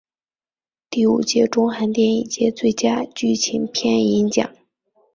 [0.89, 4.49] 第五届中韩电影节最佳剧情片银奖。